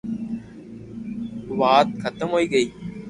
[1.59, 2.67] وات ختم ھوئي گئي